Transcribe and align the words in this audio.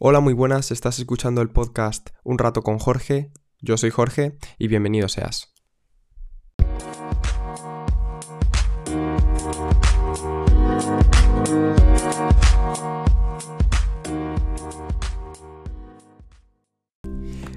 Hola, 0.00 0.20
muy 0.20 0.32
buenas, 0.32 0.70
estás 0.70 1.00
escuchando 1.00 1.42
el 1.42 1.50
podcast 1.50 2.10
Un 2.22 2.38
rato 2.38 2.62
con 2.62 2.78
Jorge. 2.78 3.32
Yo 3.60 3.76
soy 3.76 3.90
Jorge 3.90 4.38
y 4.56 4.68
bienvenido 4.68 5.08
seas. 5.08 5.52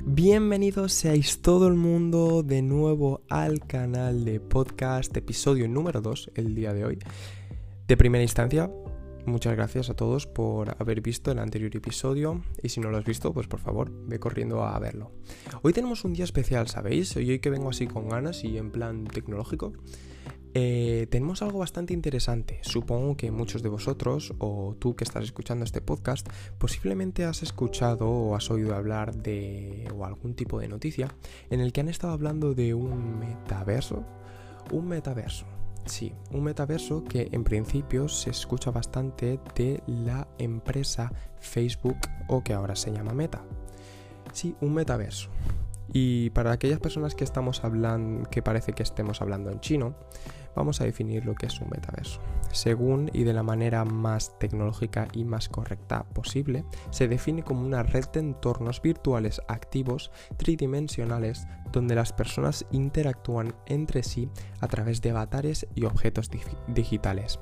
Bienvenidos 0.03 0.93
seáis 0.93 1.43
todo 1.43 1.67
el 1.67 1.75
mundo 1.75 2.41
de 2.41 2.63
nuevo 2.63 3.21
al 3.29 3.59
canal 3.67 4.25
de 4.25 4.39
podcast, 4.39 5.15
episodio 5.15 5.67
número 5.67 6.01
2 6.01 6.31
el 6.33 6.55
día 6.55 6.73
de 6.73 6.85
hoy. 6.85 6.97
De 7.87 7.95
primera 7.95 8.23
instancia, 8.23 8.71
Muchas 9.25 9.55
gracias 9.55 9.89
a 9.89 9.93
todos 9.93 10.25
por 10.25 10.75
haber 10.79 11.01
visto 11.01 11.31
el 11.31 11.39
anterior 11.39 11.75
episodio 11.75 12.41
y 12.63 12.69
si 12.69 12.79
no 12.79 12.89
lo 12.89 12.97
has 12.97 13.05
visto, 13.05 13.33
pues 13.33 13.47
por 13.47 13.59
favor, 13.59 13.91
ve 14.07 14.19
corriendo 14.19 14.63
a 14.63 14.77
verlo. 14.79 15.11
Hoy 15.61 15.73
tenemos 15.73 16.03
un 16.05 16.13
día 16.13 16.25
especial, 16.25 16.67
¿sabéis? 16.67 17.15
Hoy 17.15 17.39
que 17.39 17.51
vengo 17.51 17.69
así 17.69 17.85
con 17.85 18.09
ganas 18.09 18.43
y 18.43 18.57
en 18.57 18.71
plan 18.71 19.05
tecnológico, 19.05 19.73
eh, 20.53 21.07
tenemos 21.11 21.43
algo 21.43 21.59
bastante 21.59 21.93
interesante. 21.93 22.59
Supongo 22.63 23.15
que 23.15 23.29
muchos 23.29 23.61
de 23.61 23.69
vosotros, 23.69 24.33
o 24.39 24.75
tú 24.79 24.95
que 24.95 25.03
estás 25.03 25.23
escuchando 25.23 25.63
este 25.65 25.81
podcast, 25.81 26.27
posiblemente 26.57 27.23
has 27.23 27.43
escuchado 27.43 28.09
o 28.09 28.35
has 28.35 28.49
oído 28.49 28.75
hablar 28.75 29.15
de 29.15 29.87
o 29.95 30.03
algún 30.03 30.33
tipo 30.33 30.59
de 30.59 30.67
noticia 30.67 31.13
en 31.51 31.61
el 31.61 31.71
que 31.71 31.81
han 31.81 31.89
estado 31.89 32.13
hablando 32.13 32.55
de 32.55 32.73
un 32.73 33.19
metaverso. 33.19 34.03
Un 34.71 34.87
metaverso. 34.87 35.60
Sí, 35.85 36.13
un 36.31 36.43
metaverso 36.43 37.03
que 37.03 37.29
en 37.31 37.43
principio 37.43 38.07
se 38.07 38.29
escucha 38.29 38.71
bastante 38.71 39.39
de 39.55 39.81
la 39.87 40.27
empresa 40.37 41.11
Facebook 41.39 41.97
o 42.27 42.43
que 42.43 42.53
ahora 42.53 42.75
se 42.75 42.91
llama 42.91 43.13
Meta. 43.13 43.43
Sí, 44.33 44.55
un 44.61 44.73
metaverso. 44.73 45.29
Y 45.93 46.29
para 46.29 46.51
aquellas 46.51 46.79
personas 46.79 47.15
que 47.15 47.23
estamos 47.23 47.63
hablando, 47.63 48.29
que 48.29 48.41
parece 48.41 48.73
que 48.73 48.83
estemos 48.83 49.21
hablando 49.21 49.51
en 49.51 49.59
chino, 49.59 49.95
vamos 50.55 50.81
a 50.81 50.85
definir 50.85 51.25
lo 51.25 51.35
que 51.35 51.47
es 51.47 51.59
un 51.59 51.69
metaverso. 51.69 52.19
Según 52.51 53.09
y 53.13 53.23
de 53.23 53.33
la 53.33 53.43
manera 53.43 53.85
más 53.85 54.37
tecnológica 54.39 55.07
y 55.13 55.23
más 55.23 55.49
correcta 55.49 56.03
posible, 56.03 56.65
se 56.89 57.07
define 57.07 57.43
como 57.43 57.65
una 57.65 57.83
red 57.83 58.05
de 58.13 58.19
entornos 58.19 58.81
virtuales 58.81 59.41
activos 59.47 60.11
tridimensionales 60.37 61.47
donde 61.71 61.95
las 61.95 62.13
personas 62.13 62.65
interactúan 62.71 63.55
entre 63.65 64.03
sí 64.03 64.29
a 64.59 64.67
través 64.67 65.01
de 65.01 65.11
avatares 65.11 65.67
y 65.75 65.85
objetos 65.85 66.29
digitales. 66.67 67.39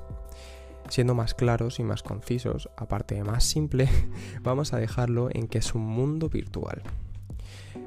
Siendo 0.88 1.14
más 1.14 1.34
claros 1.34 1.78
y 1.78 1.84
más 1.84 2.02
concisos, 2.02 2.68
aparte 2.76 3.14
de 3.14 3.24
más 3.24 3.44
simple, 3.44 3.88
vamos 4.42 4.72
a 4.72 4.78
dejarlo 4.78 5.28
en 5.32 5.46
que 5.46 5.58
es 5.58 5.74
un 5.74 5.82
mundo 5.82 6.28
virtual. 6.28 6.82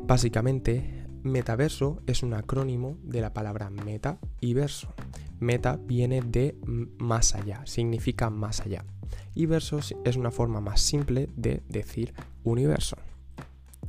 Básicamente, 0.05 1.05
Metaverso 1.23 2.01
es 2.05 2.21
un 2.21 2.33
acrónimo 2.33 2.97
de 3.01 3.21
la 3.21 3.33
palabra 3.33 3.69
meta 3.69 4.19
y 4.41 4.53
verso. 4.53 4.93
Meta 5.39 5.79
viene 5.81 6.21
de 6.21 6.57
más 6.97 7.33
allá, 7.33 7.61
significa 7.65 8.29
más 8.29 8.59
allá. 8.59 8.83
Y 9.33 9.45
verso 9.45 9.79
es 10.03 10.17
una 10.17 10.31
forma 10.31 10.59
más 10.59 10.81
simple 10.81 11.29
de 11.37 11.63
decir 11.69 12.13
universo. 12.43 12.97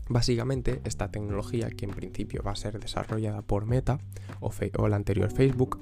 Básicamente, 0.08 0.80
esta 0.84 1.10
tecnología, 1.10 1.70
que 1.70 1.86
en 1.86 1.90
principio 1.90 2.42
va 2.44 2.52
a 2.52 2.56
ser 2.56 2.78
desarrollada 2.78 3.42
por 3.42 3.66
Meta 3.66 3.98
o, 4.38 4.52
o 4.78 4.88
la 4.88 4.96
anterior 4.96 5.32
Facebook, 5.32 5.80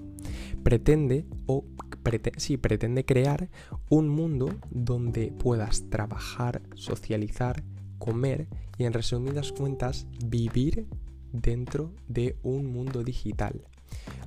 pretende 0.62 1.26
o 1.44 1.66
pretende 2.02 3.04
crear 3.04 3.50
un 3.90 4.08
mundo 4.08 4.48
donde 4.70 5.32
puedas 5.32 5.90
trabajar, 5.90 6.62
socializar, 6.76 7.62
comer 7.98 8.48
y 8.78 8.84
en 8.84 8.94
resumidas 8.94 9.52
cuentas 9.52 10.06
vivir 10.24 10.88
dentro 11.32 11.92
de 12.08 12.36
un 12.42 12.72
mundo 12.72 13.02
digital 13.02 13.62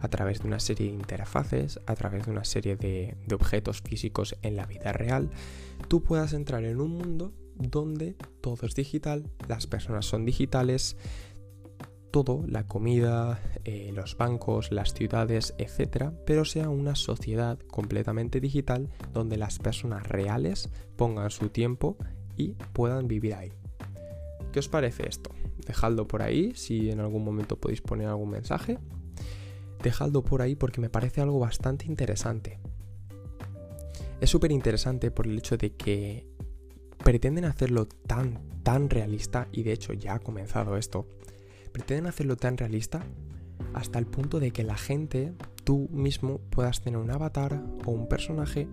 a 0.02 0.08
través 0.09 0.41
de 0.41 0.47
una 0.47 0.59
serie 0.59 0.88
de 0.88 0.94
interfaces, 0.94 1.80
a 1.85 1.96
través 1.96 2.25
de 2.25 2.31
una 2.31 2.44
serie 2.44 2.75
de, 2.75 3.16
objetos 3.34 3.81
físicos 3.81 4.35
en 4.41 4.56
la 4.56 4.66
vida 4.66 4.94
real, 4.94 5.30
tú 5.88 6.03
puedas 6.03 6.34
entrar 6.34 6.63
en 6.63 6.80
un 6.80 6.91
mundo 6.91 7.34
donde 7.56 8.16
todo 8.41 8.68
es 8.68 8.75
digital, 8.75 9.30
las 9.47 9.66
personas 9.68 10.06
son 10.06 10.25
digitales, 10.25 10.97
todo, 12.12 12.46
la 12.47 12.66
comida, 12.66 13.41
eh, 13.66 13.91
los 13.94 14.16
bancos, 14.16 14.72
las 14.72 14.94
ciudades, 14.94 15.53
etcétera, 15.57 16.13
pero 16.25 16.46
sea 16.46 16.69
una 16.69 16.96
sociedad 16.96 17.59
completamente 17.59 18.40
digital 18.40 18.90
donde 19.13 19.38
las 19.38 19.59
personas 19.59 20.07
reales 20.07 20.69
pongan 20.96 21.30
su 21.30 21.50
tiempo 21.50 21.97
y 22.38 22.53
puedan 22.74 23.07
vivir 23.07 23.34
ahí. 23.34 23.51
¿Qué 24.53 24.59
os 24.59 24.69
parece 24.69 25.07
esto? 25.09 25.31
Dejadlo 25.66 26.08
por 26.08 26.22
ahí, 26.22 26.53
si 26.56 26.90
en 26.90 27.00
algún 27.00 27.24
momento 27.24 27.58
podéis 27.58 27.81
poner 27.81 28.08
algún 28.08 28.30
mensaje. 28.30 28.78
Dejadlo 29.81 30.24
por 30.24 30.42
ahí 30.42 30.56
porque 30.56 30.81
me 30.81 30.90
parece 30.90 31.22
algo 31.22 31.40
bastante 31.40 31.86
interesante. 31.86 32.59
Es 34.22 34.30
súper 34.30 34.52
interesante 34.52 35.12
por 35.12 35.28
el 35.28 35.38
hecho 35.38 35.58
de 35.58 35.74
que 35.74 36.28
pretenden 37.04 37.46
hacerlo 37.46 37.86
tan, 37.86 38.40
tan 38.64 38.90
realista, 38.90 39.48
y 39.52 39.64
de 39.64 39.74
hecho 39.74 39.94
ya 39.94 40.16
ha 40.16 40.20
comenzado 40.20 40.78
esto, 40.78 41.06
pretenden 41.72 42.08
hacerlo 42.08 42.36
tan 42.36 42.58
realista 42.58 43.06
hasta 43.74 44.00
el 44.00 44.08
punto 44.08 44.40
de 44.40 44.52
que 44.52 44.64
la 44.64 44.78
gente, 44.78 45.34
tú 45.66 45.90
mismo, 45.92 46.40
puedas 46.50 46.80
tener 46.80 47.00
un 47.00 47.12
avatar 47.12 47.62
o 47.86 47.92
un 47.92 48.08
personaje 48.08 48.70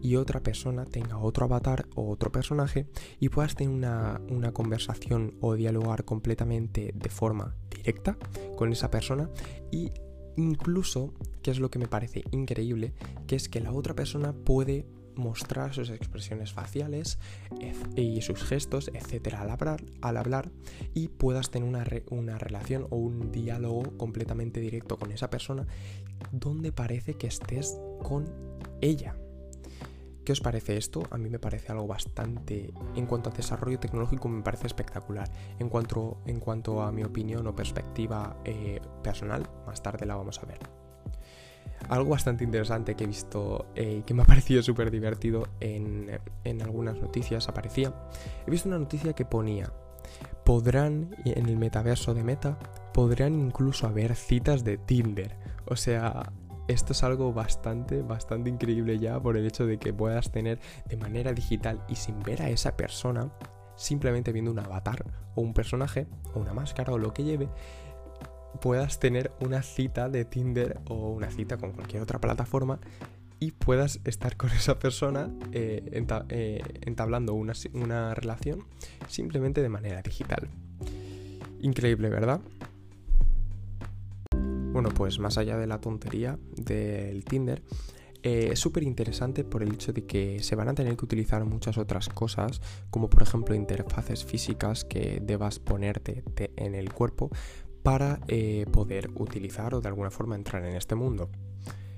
y 0.00 0.16
otra 0.16 0.40
persona 0.40 0.86
tenga 0.86 1.18
otro 1.18 1.44
avatar 1.44 1.86
o 1.94 2.08
otro 2.08 2.32
personaje 2.32 2.86
y 3.20 3.28
puedas 3.28 3.54
tener 3.54 3.74
una, 3.74 4.20
una 4.30 4.52
conversación 4.52 5.36
o 5.40 5.54
dialogar 5.54 6.04
completamente 6.04 6.92
de 6.94 7.10
forma 7.10 7.54
directa 7.70 8.16
con 8.56 8.72
esa 8.72 8.90
persona 8.90 9.28
y 9.70 9.92
incluso, 10.36 11.12
que 11.42 11.50
es 11.50 11.58
lo 11.58 11.70
que 11.70 11.78
me 11.78 11.88
parece 11.88 12.22
increíble, 12.30 12.94
que 13.26 13.36
es 13.36 13.48
que 13.48 13.60
la 13.60 13.72
otra 13.72 13.94
persona 13.94 14.32
puede 14.32 14.86
mostrar 15.16 15.74
sus 15.74 15.90
expresiones 15.90 16.52
faciales 16.52 17.18
y 17.96 18.20
sus 18.20 18.42
gestos, 18.44 18.90
etcétera, 18.92 19.40
al 19.40 19.50
hablar, 19.50 19.82
al 20.02 20.16
hablar 20.16 20.50
y 20.94 21.08
puedas 21.08 21.50
tener 21.50 21.68
una, 21.68 21.84
una 22.10 22.38
relación 22.38 22.86
o 22.90 22.96
un 22.96 23.32
diálogo 23.32 23.96
completamente 23.96 24.60
directo 24.60 24.98
con 24.98 25.10
esa 25.10 25.30
persona 25.30 25.66
donde 26.32 26.72
parece 26.72 27.14
que 27.14 27.26
estés 27.26 27.78
con 28.02 28.26
ella. 28.80 29.16
¿Qué 30.26 30.32
os 30.32 30.40
parece 30.40 30.76
esto? 30.76 31.04
A 31.10 31.18
mí 31.18 31.30
me 31.30 31.38
parece 31.38 31.70
algo 31.70 31.86
bastante, 31.86 32.74
en 32.96 33.06
cuanto 33.06 33.30
a 33.30 33.32
desarrollo 33.32 33.78
tecnológico, 33.78 34.28
me 34.28 34.42
parece 34.42 34.66
espectacular. 34.66 35.30
En 35.60 35.68
cuanto, 35.68 36.20
en 36.26 36.40
cuanto 36.40 36.82
a 36.82 36.90
mi 36.90 37.04
opinión 37.04 37.46
o 37.46 37.54
perspectiva 37.54 38.36
eh, 38.44 38.80
personal, 39.04 39.48
más 39.68 39.80
tarde 39.84 40.04
la 40.04 40.16
vamos 40.16 40.40
a 40.40 40.46
ver. 40.46 40.58
Algo 41.88 42.10
bastante 42.10 42.42
interesante 42.42 42.96
que 42.96 43.04
he 43.04 43.06
visto 43.06 43.66
y 43.76 43.80
eh, 43.80 44.02
que 44.04 44.14
me 44.14 44.22
ha 44.22 44.24
parecido 44.26 44.64
súper 44.64 44.90
divertido 44.90 45.46
en, 45.60 46.18
en 46.42 46.60
algunas 46.60 46.96
noticias 46.96 47.48
aparecía. 47.48 47.94
He 48.48 48.50
visto 48.50 48.68
una 48.68 48.80
noticia 48.80 49.12
que 49.12 49.24
ponía, 49.24 49.72
podrán, 50.44 51.14
en 51.24 51.48
el 51.48 51.56
metaverso 51.56 52.14
de 52.14 52.24
Meta, 52.24 52.58
podrán 52.92 53.38
incluso 53.38 53.86
haber 53.86 54.14
citas 54.14 54.64
de 54.64 54.78
Tinder. 54.78 55.36
O 55.66 55.76
sea, 55.76 56.32
esto 56.68 56.92
es 56.92 57.02
algo 57.02 57.32
bastante, 57.32 58.02
bastante 58.02 58.50
increíble 58.50 58.98
ya 58.98 59.20
por 59.20 59.36
el 59.36 59.46
hecho 59.46 59.66
de 59.66 59.78
que 59.78 59.92
puedas 59.92 60.30
tener 60.30 60.58
de 60.88 60.96
manera 60.96 61.32
digital 61.32 61.84
y 61.88 61.96
sin 61.96 62.22
ver 62.22 62.42
a 62.42 62.48
esa 62.48 62.76
persona, 62.76 63.30
simplemente 63.76 64.32
viendo 64.32 64.50
un 64.50 64.58
avatar 64.58 65.04
o 65.34 65.42
un 65.42 65.54
personaje 65.54 66.06
o 66.34 66.40
una 66.40 66.54
máscara 66.54 66.92
o 66.92 66.98
lo 66.98 67.12
que 67.12 67.24
lleve, 67.24 67.48
puedas 68.60 68.98
tener 68.98 69.32
una 69.40 69.62
cita 69.62 70.08
de 70.08 70.24
Tinder 70.24 70.80
o 70.88 71.10
una 71.10 71.30
cita 71.30 71.56
con 71.56 71.72
cualquier 71.72 72.02
otra 72.02 72.20
plataforma 72.20 72.80
y 73.38 73.52
puedas 73.52 74.00
estar 74.04 74.36
con 74.36 74.50
esa 74.50 74.78
persona 74.78 75.30
eh, 75.52 76.04
eh, 76.28 76.62
entablando 76.82 77.34
una, 77.34 77.52
una 77.74 78.14
relación 78.14 78.64
simplemente 79.08 79.62
de 79.62 79.68
manera 79.68 80.02
digital. 80.02 80.48
Increíble, 81.60 82.08
¿verdad? 82.08 82.40
Bueno, 84.72 84.90
pues 84.90 85.18
más 85.18 85.38
allá 85.38 85.56
de 85.56 85.66
la 85.66 85.80
tontería 85.80 86.38
del 86.54 87.24
Tinder, 87.24 87.62
eh, 88.22 88.50
es 88.52 88.58
súper 88.58 88.82
interesante 88.82 89.42
por 89.42 89.62
el 89.62 89.72
hecho 89.72 89.92
de 89.92 90.04
que 90.04 90.42
se 90.42 90.54
van 90.54 90.68
a 90.68 90.74
tener 90.74 90.96
que 90.96 91.04
utilizar 91.04 91.44
muchas 91.44 91.78
otras 91.78 92.08
cosas, 92.08 92.60
como 92.90 93.08
por 93.08 93.22
ejemplo 93.22 93.54
interfaces 93.54 94.24
físicas 94.24 94.84
que 94.84 95.20
debas 95.22 95.58
ponerte 95.58 96.24
en 96.56 96.74
el 96.74 96.92
cuerpo 96.92 97.30
para 97.82 98.18
poder 98.72 99.10
utilizar 99.14 99.74
o 99.74 99.80
de 99.80 99.88
alguna 99.88 100.10
forma 100.10 100.34
entrar 100.34 100.64
en 100.64 100.74
este 100.74 100.96
mundo. 100.96 101.30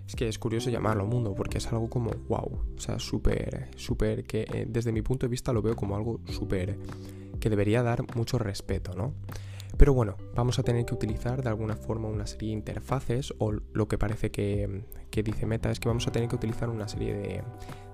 Es 0.08 0.16
que 0.16 0.26
es 0.26 0.38
curioso 0.38 0.70
llamarlo 0.70 1.05
mundo 1.05 1.34
porque 1.34 1.58
es 1.58 1.66
algo 1.66 1.90
como 1.90 2.10
wow, 2.28 2.62
o 2.76 2.81
sea, 2.81 2.99
súper, 2.99 3.69
súper 3.76 4.25
que 4.25 4.46
eh, 4.50 4.66
desde 4.66 4.90
mi 4.90 5.02
punto 5.02 5.26
de 5.26 5.31
vista 5.31 5.52
lo 5.52 5.60
veo 5.60 5.76
como 5.76 5.96
algo 5.96 6.20
súper 6.25 6.78
que 7.38 7.50
debería 7.50 7.82
dar 7.82 8.05
mucho 8.16 8.38
respeto, 8.38 8.94
¿no? 8.96 9.12
Pero 9.76 9.93
bueno, 9.93 10.16
vamos 10.34 10.58
a 10.58 10.62
tener 10.62 10.87
que 10.87 10.94
utilizar 10.94 11.43
de 11.43 11.50
alguna 11.50 11.76
forma 11.76 12.08
una 12.08 12.26
serie 12.26 12.49
de 12.49 12.55
interfaces 12.55 13.34
o 13.37 13.52
lo 13.52 13.87
que 13.87 13.99
parece 13.99 14.31
que, 14.31 14.82
dice 15.10 15.46
Meta 15.46 15.70
es 15.70 15.78
que 15.78 15.88
vamos 15.88 16.06
a 16.08 16.12
tener 16.12 16.28
que 16.28 16.37
utilizar 16.37 16.70
una 16.70 16.88
serie 16.88 17.14
de, 17.14 17.44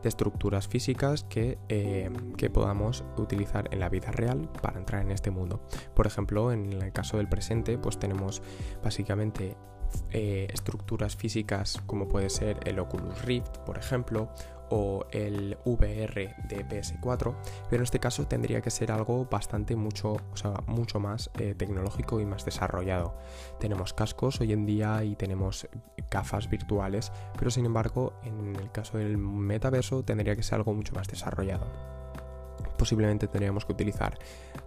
estructuras 0.04 0.68
físicas 0.68 1.24
que, 1.24 1.58
eh, 1.68 2.10
que, 2.36 2.48
podamos 2.48 3.04
utilizar 3.16 3.68
en 3.72 3.80
la 3.80 3.88
vida 3.88 4.12
real 4.12 4.50
para 4.62 4.78
entrar 4.78 5.02
en 5.02 5.10
este 5.10 5.30
mundo. 5.30 5.66
Por 5.94 6.06
ejemplo, 6.06 6.52
en 6.52 6.72
el 6.74 6.92
caso 6.92 7.16
del 7.16 7.28
presente, 7.28 7.76
pues 7.78 7.98
tenemos 7.98 8.42
básicamente 8.82 9.56
eh, 10.10 10.48
estructuras 10.52 11.16
físicas 11.16 11.82
como 11.86 12.08
puede 12.08 12.30
ser 12.30 12.58
el 12.64 12.78
Oculus 12.78 13.22
Rift, 13.22 13.58
por 13.58 13.78
ejemplo, 13.78 14.30
o 14.70 15.06
el 15.10 15.58
VR 15.64 16.34
de 16.48 16.66
PS4, 16.66 17.34
pero 17.68 17.80
en 17.80 17.84
este 17.84 18.00
caso 18.00 18.26
tendría 18.26 18.60
que 18.60 18.70
ser 18.70 18.90
algo 18.90 19.26
bastante 19.26 19.76
mucho, 19.76 20.14
o 20.14 20.36
sea, 20.36 20.54
mucho 20.66 20.98
más 20.98 21.30
eh, 21.38 21.54
tecnológico 21.54 22.20
y 22.20 22.26
más 22.26 22.44
desarrollado. 22.44 23.14
Tenemos 23.60 23.92
cascos 23.92 24.40
hoy 24.40 24.52
en 24.52 24.66
día 24.66 25.04
y 25.04 25.16
tenemos 25.16 25.68
gafas 26.10 26.48
virtuales, 26.48 27.12
pero 27.38 27.50
sin 27.50 27.66
embargo, 27.66 28.14
en 28.24 28.56
el 28.56 28.70
caso 28.72 28.98
del 28.98 29.18
metaverso 29.18 30.02
tendría 30.02 30.34
que 30.34 30.42
ser 30.42 30.56
algo 30.56 30.74
mucho 30.74 30.94
más 30.94 31.08
desarrollado 31.08 32.03
posiblemente 32.76 33.28
tendríamos 33.28 33.64
que 33.64 33.72
utilizar 33.72 34.18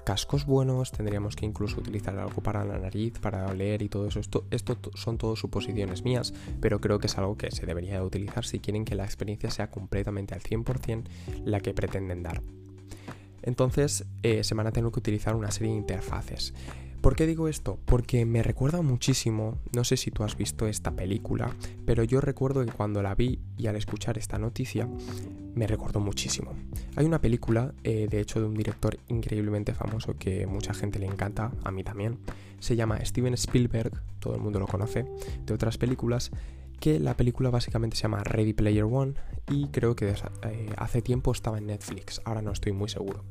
cascos 0.06 0.46
buenos, 0.46 0.92
tendríamos 0.92 1.36
que 1.36 1.46
incluso 1.46 1.80
utilizar 1.80 2.18
algo 2.18 2.42
para 2.42 2.64
la 2.64 2.78
nariz, 2.78 3.20
para 3.20 3.48
oler 3.48 3.82
y 3.82 3.90
todo 3.90 4.08
eso. 4.08 4.20
Esto, 4.20 4.46
esto 4.52 4.78
son 4.96 5.18
todo 5.18 5.36
suposiciones 5.36 6.04
mías, 6.04 6.34
pero 6.62 6.80
creo 6.80 7.00
que 7.00 7.08
es 7.08 7.18
algo 7.18 7.38
que 7.38 7.52
se 7.52 7.66
debería 7.66 7.96
de 7.96 8.06
utilizar 8.06 8.46
si 8.46 8.60
quieren 8.60 8.86
que 8.86 8.96
la 8.96 9.06
experiencia 9.06 9.50
sea 9.52 9.70
completamente 9.70 10.34
al 10.34 10.42
100% 10.42 11.04
la 11.46 11.60
que 11.60 11.74
pretenden 11.74 12.24
dar. 12.24 12.42
Entonces 13.44 14.06
eh, 14.24 14.44
se 14.44 14.56
van 14.56 14.68
a 14.68 14.72
tener 14.72 14.92
que 14.92 15.00
utilizar 15.00 15.36
una 15.36 15.52
serie 15.52 15.72
de 15.72 15.78
interfaces. 15.78 16.54
¿Por 17.02 17.16
qué 17.16 17.26
digo 17.26 17.48
esto? 17.48 17.78
Porque 17.86 18.26
me 18.26 18.44
recuerda 18.44 18.82
muchísimo, 18.82 19.58
no 19.74 19.84
sé 19.84 19.98
si 19.98 20.12
tú 20.12 20.24
has 20.24 20.36
visto 20.36 20.68
esta 20.68 20.92
película, 20.92 21.52
pero 21.86 22.04
yo 22.04 22.22
recuerdo 22.22 22.66
que 22.66 22.72
cuando 22.72 23.02
la 23.02 23.16
vi 23.16 23.40
y 23.58 23.68
al 23.68 23.76
escuchar 23.76 24.18
esta 24.18 24.38
noticia, 24.38 24.90
me 25.56 25.68
recordó 25.68 26.00
muchísimo. 26.00 26.54
Hay 26.96 27.06
una 27.06 27.22
película, 27.22 27.74
eh, 27.84 28.08
de 28.10 28.20
hecho, 28.20 28.40
de 28.40 28.48
un 28.48 28.56
director 28.56 28.98
increíblemente 29.08 29.74
famoso 29.74 30.16
que 30.18 30.48
mucha 30.48 30.74
gente 30.74 31.00
le 31.00 31.06
encanta, 31.06 31.52
a 31.64 31.72
mí 31.72 31.84
también. 31.84 32.18
Se 32.60 32.76
llama 32.76 33.04
Steven 33.06 33.34
Spielberg, 33.36 33.92
todo 34.20 34.36
el 34.36 34.42
mundo 34.42 34.60
lo 34.60 34.68
conoce, 34.68 35.06
de 35.46 35.54
otras 35.54 35.78
películas, 35.78 36.32
que 36.80 37.00
la 37.00 37.16
película 37.16 37.50
básicamente 37.50 37.98
se 37.98 38.04
llama 38.04 38.24
Ready 38.24 38.54
Player 38.54 38.84
One 38.84 39.14
y 39.50 39.68
creo 39.68 39.96
que 39.96 40.10
eh, 40.10 40.70
hace 40.78 41.02
tiempo 41.02 41.32
estaba 41.32 41.58
en 41.58 41.68
Netflix, 41.68 42.22
ahora 42.26 42.42
no 42.42 42.52
estoy 42.52 42.72
muy 42.72 42.90
seguro. 42.90 43.24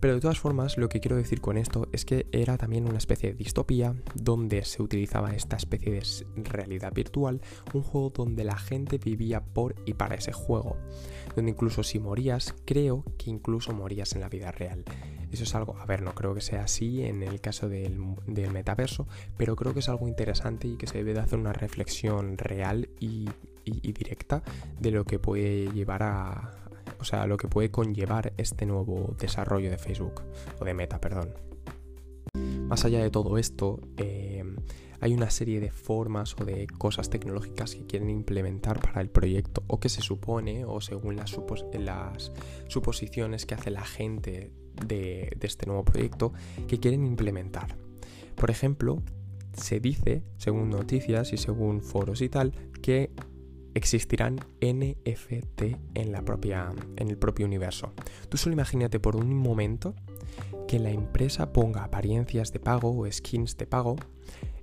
Pero 0.00 0.14
de 0.14 0.20
todas 0.20 0.38
formas, 0.38 0.76
lo 0.78 0.88
que 0.88 1.00
quiero 1.00 1.16
decir 1.16 1.40
con 1.40 1.56
esto 1.56 1.88
es 1.92 2.04
que 2.04 2.26
era 2.32 2.56
también 2.56 2.86
una 2.86 2.98
especie 2.98 3.30
de 3.30 3.36
distopía 3.36 3.94
donde 4.14 4.64
se 4.64 4.82
utilizaba 4.82 5.30
esta 5.30 5.56
especie 5.56 5.92
de 5.92 6.02
realidad 6.36 6.92
virtual, 6.92 7.40
un 7.72 7.82
juego 7.82 8.10
donde 8.10 8.44
la 8.44 8.56
gente 8.56 8.98
vivía 8.98 9.42
por 9.42 9.74
y 9.86 9.94
para 9.94 10.14
ese 10.14 10.32
juego, 10.32 10.76
donde 11.34 11.50
incluso 11.50 11.82
si 11.82 11.98
morías, 11.98 12.54
creo 12.64 13.04
que 13.18 13.30
incluso 13.30 13.72
morías 13.72 14.14
en 14.14 14.20
la 14.20 14.28
vida 14.28 14.52
real. 14.52 14.84
Eso 15.36 15.44
es 15.44 15.54
algo, 15.54 15.76
a 15.78 15.84
ver, 15.84 16.00
no 16.00 16.14
creo 16.14 16.34
que 16.34 16.40
sea 16.40 16.62
así 16.62 17.02
en 17.04 17.22
el 17.22 17.42
caso 17.42 17.68
del, 17.68 17.98
metaverso, 18.26 19.06
pero 19.36 19.54
creo 19.54 19.74
que 19.74 19.80
es 19.80 19.88
algo 19.90 20.08
interesante 20.08 20.66
y 20.66 20.78
que 20.78 20.86
se 20.86 20.96
debe 20.96 21.12
de 21.12 21.20
hacer 21.20 21.38
una 21.38 21.52
reflexión 21.52 22.38
real 22.38 22.88
y, 22.98 23.28
directa 23.66 24.42
de 24.80 24.92
lo 24.92 25.04
que 25.04 25.18
puede 25.18 25.70
llevar 25.72 26.04
a, 26.04 26.52
o 26.98 27.04
sea, 27.04 27.26
lo 27.26 27.36
que 27.36 27.48
puede 27.48 27.70
conllevar 27.70 28.32
este 28.38 28.64
nuevo 28.64 29.14
desarrollo 29.18 29.68
de 29.68 29.76
Facebook, 29.76 30.22
o 30.58 30.64
de 30.64 30.72
Meta, 30.72 31.02
perdón. 31.02 31.34
Más 32.66 32.86
allá 32.86 33.02
de 33.02 33.10
todo 33.10 33.36
esto, 33.36 33.78
eh, 33.98 34.42
hay 35.02 35.12
una 35.12 35.28
serie 35.28 35.60
de 35.60 35.70
formas 35.70 36.34
o 36.40 36.46
de 36.46 36.66
cosas 36.66 37.10
tecnológicas 37.10 37.74
que 37.74 37.84
quieren 37.84 38.08
implementar 38.08 38.80
para 38.80 39.02
el 39.02 39.10
proyecto 39.10 39.64
o 39.66 39.80
que 39.80 39.90
se 39.90 40.00
supone, 40.00 40.64
o 40.64 40.80
según 40.80 41.16
las, 41.16 41.38
las 41.78 42.32
suposiciones 42.68 43.44
que 43.44 43.54
hace 43.54 43.70
la 43.70 43.84
gente 43.84 44.50
de, 44.86 45.36
este 45.40 45.66
nuevo 45.66 45.84
proyecto 45.84 46.32
que 46.68 46.78
quieren 46.78 47.04
implementar. 47.04 47.76
Por 48.34 48.50
ejemplo, 48.50 49.02
se 49.52 49.80
dice, 49.80 50.22
según 50.36 50.70
noticias 50.70 51.32
y 51.32 51.36
según 51.36 51.80
foros 51.80 52.20
y 52.20 52.28
tal, 52.28 52.52
que 52.82 53.10
existirán 53.74 54.36
NFT 54.60 55.62
en, 55.94 56.12
la 56.12 56.22
propia, 56.22 56.72
en 56.96 57.08
el 57.08 57.18
propio 57.18 57.46
universo. 57.46 57.92
Tú 58.28 58.36
solo 58.38 58.54
imagínate 58.54 58.98
por 58.98 59.16
un 59.16 59.34
momento 59.34 59.94
que 60.66 60.78
la 60.78 60.90
empresa 60.90 61.52
ponga 61.52 61.84
apariencias 61.84 62.52
de 62.52 62.58
pago 62.58 62.90
o 62.90 63.10
skins 63.10 63.56
de 63.56 63.66
pago 63.66 63.96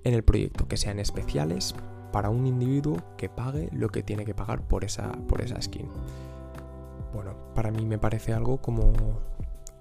en 0.03 0.13
el 0.13 0.23
proyecto, 0.23 0.67
que 0.67 0.77
sean 0.77 0.99
especiales 0.99 1.75
para 2.11 2.29
un 2.29 2.45
individuo 2.45 2.97
que 3.17 3.29
pague 3.29 3.69
lo 3.71 3.89
que 3.89 4.03
tiene 4.03 4.25
que 4.25 4.35
pagar 4.35 4.67
por 4.67 4.83
esa, 4.83 5.11
por 5.27 5.41
esa 5.41 5.61
skin. 5.61 5.87
Bueno, 7.13 7.53
para 7.53 7.71
mí 7.71 7.85
me 7.85 7.99
parece 7.99 8.33
algo 8.33 8.61
como 8.61 8.93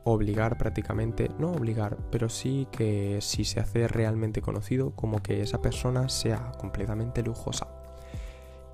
obligar 0.05 0.59
prácticamente, 0.59 1.31
no 1.39 1.53
obligar, 1.53 1.97
pero 2.11 2.29
sí 2.29 2.67
que 2.71 3.19
si 3.21 3.45
se 3.45 3.61
hace 3.61 3.89
realmente 3.89 4.43
conocido, 4.43 4.93
como 4.93 5.23
que 5.23 5.43
esa 5.43 5.61
persona 5.61 6.09
sea 6.09 6.53
completamente 6.59 7.23
lujosa. 7.23 7.69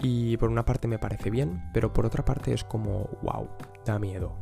Y 0.00 0.36
por 0.36 0.48
una 0.48 0.64
parte 0.64 0.88
me 0.88 0.98
parece 0.98 1.30
bien, 1.30 1.62
pero 1.74 1.92
por 1.92 2.06
otra 2.06 2.24
parte 2.24 2.52
es 2.52 2.64
como, 2.64 3.08
wow, 3.22 3.48
da 3.84 3.98
miedo. 3.98 4.32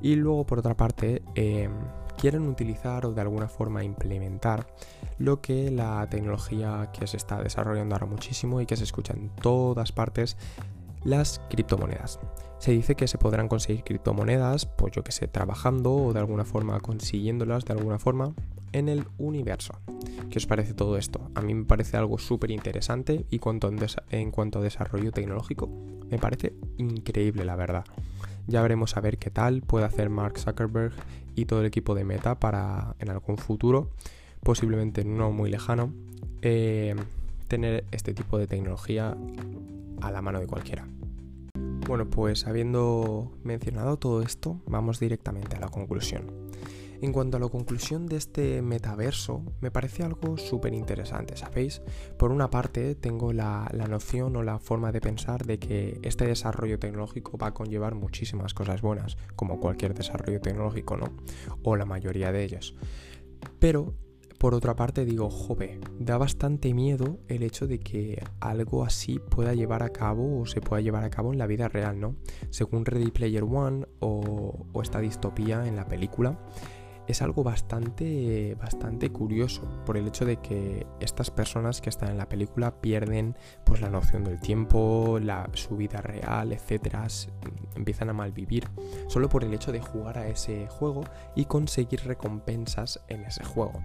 Y 0.00 0.16
luego 0.16 0.46
por 0.46 0.58
otra 0.58 0.76
parte, 0.76 1.22
em, 1.34 1.72
quieren 2.16 2.48
utilizar 2.48 3.04
o 3.06 3.12
de 3.12 3.20
alguna 3.20 3.48
forma 3.48 3.84
implementar 3.84 4.66
lo 5.18 5.40
que 5.40 5.70
la 5.70 6.06
tecnología 6.08 6.90
que 6.92 7.06
se 7.06 7.16
está 7.16 7.42
desarrollando 7.42 7.94
ahora 7.94 8.06
muchísimo 8.06 8.60
y 8.60 8.66
que 8.66 8.76
se 8.76 8.84
escucha 8.84 9.12
en 9.12 9.30
todas 9.30 9.92
partes, 9.92 10.36
las 11.06 11.40
criptomonedas. 11.48 12.18
Se 12.58 12.72
dice 12.72 12.96
que 12.96 13.06
se 13.06 13.18
podrán 13.18 13.48
conseguir 13.48 13.84
criptomonedas, 13.84 14.66
pues 14.66 14.92
yo 14.92 15.04
que 15.04 15.12
sé, 15.12 15.28
trabajando 15.28 15.94
o 15.94 16.12
de 16.12 16.18
alguna 16.18 16.44
forma 16.44 16.80
consiguiéndolas 16.80 17.64
de 17.64 17.74
alguna 17.74 17.98
forma 17.98 18.34
en 18.72 18.88
el 18.88 19.04
universo. 19.18 19.74
¿Qué 20.30 20.38
os 20.38 20.46
parece 20.46 20.74
todo 20.74 20.96
esto? 20.96 21.30
A 21.34 21.42
mí 21.42 21.54
me 21.54 21.64
parece 21.64 21.96
algo 21.96 22.18
súper 22.18 22.50
interesante 22.50 23.24
y 23.30 23.40
en 24.10 24.30
cuanto 24.30 24.58
a 24.58 24.62
desarrollo 24.62 25.12
tecnológico, 25.12 25.68
me 26.10 26.18
parece 26.18 26.54
increíble 26.76 27.44
la 27.44 27.56
verdad. 27.56 27.84
Ya 28.48 28.62
veremos 28.62 28.96
a 28.96 29.00
ver 29.00 29.18
qué 29.18 29.30
tal 29.30 29.62
puede 29.62 29.84
hacer 29.84 30.10
Mark 30.10 30.38
Zuckerberg 30.38 30.92
y 31.34 31.44
todo 31.44 31.60
el 31.60 31.66
equipo 31.66 31.94
de 31.94 32.04
Meta 32.04 32.38
para 32.38 32.96
en 32.98 33.10
algún 33.10 33.38
futuro, 33.38 33.90
posiblemente 34.42 35.04
no 35.04 35.30
muy 35.30 35.50
lejano, 35.50 35.92
eh, 36.42 36.96
tener 37.48 37.84
este 37.92 38.14
tipo 38.14 38.38
de 38.38 38.46
tecnología 38.46 39.16
a 40.00 40.10
la 40.10 40.22
mano 40.22 40.40
de 40.40 40.46
cualquiera. 40.46 40.88
Bueno, 41.86 42.10
pues 42.10 42.46
habiendo 42.46 43.32
mencionado 43.44 43.96
todo 43.96 44.22
esto, 44.22 44.60
vamos 44.66 44.98
directamente 44.98 45.56
a 45.56 45.60
la 45.60 45.68
conclusión. 45.68 46.48
En 47.00 47.12
cuanto 47.12 47.36
a 47.36 47.40
la 47.40 47.48
conclusión 47.48 48.06
de 48.06 48.16
este 48.16 48.62
metaverso, 48.62 49.42
me 49.60 49.70
parece 49.70 50.02
algo 50.02 50.38
súper 50.38 50.72
interesante, 50.72 51.36
¿sabéis? 51.36 51.82
Por 52.18 52.32
una 52.32 52.48
parte, 52.48 52.94
tengo 52.94 53.32
la, 53.32 53.70
noción 53.88 54.34
o 54.36 54.42
la 54.42 54.58
forma 54.58 54.92
de 54.92 55.00
pensar 55.00 55.44
de 55.44 55.58
que 55.58 56.00
este 56.02 56.26
desarrollo 56.26 56.78
tecnológico 56.78 57.36
va 57.36 57.48
a 57.48 57.54
conllevar 57.54 57.94
muchísimas 57.94 58.54
cosas 58.54 58.80
buenas, 58.80 59.16
como 59.36 59.60
cualquier 59.60 59.94
desarrollo 59.94 60.40
tecnológico, 60.40 60.96
¿no? 60.96 61.12
O 61.62 61.76
la 61.76 61.84
mayoría 61.84 62.32
de 62.32 62.44
ellos. 62.44 62.74
Pero 63.58 63.94
por 64.38 64.54
otra 64.54 64.76
parte 64.76 65.04
digo, 65.04 65.30
jove, 65.30 65.80
da 65.98 66.18
bastante 66.18 66.74
miedo 66.74 67.18
el 67.28 67.42
hecho 67.42 67.66
de 67.66 67.78
que 67.78 68.22
algo 68.40 68.84
así 68.84 69.18
pueda 69.18 69.54
llevar 69.54 69.82
a 69.82 69.90
cabo 69.90 70.40
o 70.40 70.46
se 70.46 70.60
pueda 70.60 70.82
llevar 70.82 71.04
a 71.04 71.10
cabo 71.10 71.32
en 71.32 71.38
la 71.38 71.46
vida 71.46 71.68
real, 71.68 72.00
¿no? 72.00 72.16
Según 72.50 72.84
Ready 72.84 73.10
Player 73.10 73.44
One 73.44 73.86
o, 74.00 74.66
esta 74.82 75.00
distopía 75.00 75.66
en 75.66 75.76
la 75.76 75.86
película, 75.86 76.38
es 77.06 77.22
algo 77.22 77.44
bastante, 77.44 78.56
bastante 78.56 79.10
curioso 79.10 79.62
por 79.86 79.96
el 79.96 80.08
hecho 80.08 80.24
de 80.24 80.38
que 80.38 80.86
estas 81.00 81.30
personas 81.30 81.80
que 81.80 81.88
están 81.88 82.10
en 82.10 82.18
la 82.18 82.28
película 82.28 82.80
pierden 82.80 83.36
pues 83.64 83.80
la 83.80 83.90
noción 83.90 84.24
del 84.24 84.40
tiempo, 84.40 85.18
la, 85.22 85.48
su 85.54 85.76
vida 85.76 86.00
real, 86.02 86.52
etcétera, 86.52 87.06
empiezan 87.76 88.10
a 88.10 88.12
malvivir 88.12 88.68
solo 89.08 89.28
por 89.28 89.44
el 89.44 89.54
hecho 89.54 89.70
de 89.70 89.80
jugar 89.80 90.18
a 90.18 90.28
ese 90.28 90.66
juego 90.66 91.04
y 91.36 91.44
conseguir 91.44 92.00
recompensas 92.04 93.00
en 93.08 93.22
ese 93.24 93.44
juego 93.44 93.82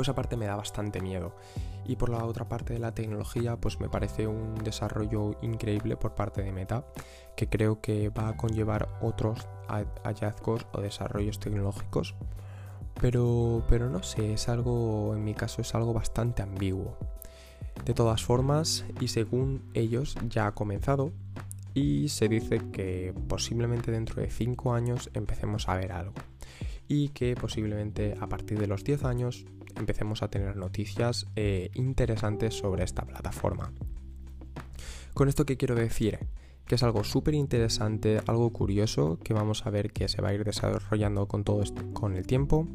pues 0.00 0.08
aparte 0.08 0.38
me 0.38 0.46
da 0.46 0.56
bastante 0.56 1.02
miedo. 1.02 1.36
Y 1.84 1.96
por 1.96 2.08
la 2.08 2.24
otra 2.24 2.48
parte 2.48 2.72
de 2.72 2.78
la 2.78 2.94
tecnología, 2.94 3.58
pues 3.58 3.80
me 3.80 3.90
parece 3.90 4.26
un 4.26 4.54
desarrollo 4.64 5.36
increíble 5.42 5.98
por 5.98 6.14
parte 6.14 6.42
de 6.42 6.52
Meta, 6.52 6.86
que 7.36 7.50
creo 7.50 7.82
que 7.82 8.08
va 8.08 8.28
a 8.28 8.36
conllevar 8.38 8.88
otros 9.02 9.46
hallazgos 9.68 10.66
o 10.72 10.80
desarrollos 10.80 11.38
tecnológicos. 11.38 12.14
Pero, 12.98 13.62
pero 13.68 13.90
no 13.90 14.02
sé, 14.02 14.32
es 14.32 14.48
algo, 14.48 15.14
en 15.14 15.22
mi 15.22 15.34
caso 15.34 15.60
es 15.60 15.74
algo 15.74 15.92
bastante 15.92 16.40
ambiguo. 16.40 16.96
De 17.84 17.92
todas 17.92 18.24
formas, 18.24 18.86
y 19.02 19.08
según 19.08 19.70
ellos, 19.74 20.16
ya 20.30 20.46
ha 20.46 20.54
comenzado 20.54 21.12
y 21.74 22.08
se 22.08 22.26
dice 22.26 22.62
que 22.72 23.12
posiblemente 23.28 23.90
dentro 23.92 24.22
de 24.22 24.30
5 24.30 24.72
años 24.72 25.10
empecemos 25.12 25.68
a 25.68 25.76
ver 25.76 25.92
algo 25.92 26.14
y 26.90 27.10
que 27.10 27.36
posiblemente 27.36 28.16
a 28.18 28.26
partir 28.28 28.58
de 28.58 28.66
los 28.66 28.82
10 28.82 29.04
años 29.04 29.44
empecemos 29.76 30.22
a 30.22 30.28
tener 30.28 30.56
noticias 30.56 31.26
eh, 31.36 31.70
interesantes 31.74 32.54
sobre 32.54 32.84
esta 32.84 33.04
plataforma. 33.04 33.72
Con 35.14 35.28
esto 35.28 35.46
que 35.46 35.56
quiero 35.56 35.74
decir, 35.74 36.18
que 36.66 36.76
es 36.76 36.82
algo 36.82 37.02
súper 37.02 37.34
interesante, 37.34 38.20
algo 38.26 38.52
curioso, 38.52 39.18
que 39.24 39.34
vamos 39.34 39.66
a 39.66 39.70
ver 39.70 39.92
que 39.92 40.08
se 40.08 40.22
va 40.22 40.28
a 40.28 40.34
ir 40.34 40.44
desarrollando 40.44 41.26
con 41.26 41.42
todo 41.42 41.62
esto, 41.62 41.82
con 41.92 42.16
el 42.16 42.26
tiempo 42.26 42.68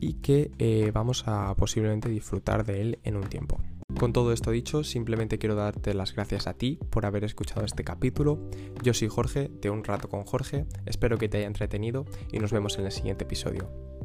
y 0.00 0.14
que 0.14 0.50
eh, 0.58 0.90
vamos 0.92 1.24
a 1.26 1.54
posiblemente 1.54 2.08
disfrutar 2.08 2.64
de 2.64 2.80
él 2.80 2.98
en 3.04 3.16
un 3.16 3.28
tiempo. 3.28 3.60
Con 3.98 4.12
todo 4.12 4.32
esto 4.32 4.50
dicho, 4.50 4.84
simplemente 4.84 5.38
quiero 5.38 5.54
darte 5.54 5.94
las 5.94 6.14
gracias 6.14 6.46
a 6.46 6.54
ti 6.54 6.78
por 6.90 7.06
haber 7.06 7.24
escuchado 7.24 7.64
este 7.64 7.84
capítulo. 7.84 8.50
Yo 8.82 8.92
soy 8.92 9.08
Jorge, 9.08 9.50
de 9.60 9.70
Un 9.70 9.84
Rato 9.84 10.08
con 10.08 10.24
Jorge, 10.24 10.66
espero 10.84 11.16
que 11.16 11.28
te 11.28 11.38
haya 11.38 11.46
entretenido 11.46 12.04
y 12.30 12.38
nos 12.38 12.52
vemos 12.52 12.78
en 12.78 12.86
el 12.86 12.92
siguiente 12.92 13.24
episodio. 13.24 13.95